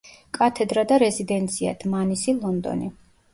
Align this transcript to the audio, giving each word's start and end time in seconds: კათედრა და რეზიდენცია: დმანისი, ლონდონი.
კათედრა 0.35 0.83
და 0.91 0.97
რეზიდენცია: 1.03 1.75
დმანისი, 1.85 2.35
ლონდონი. 2.41 2.91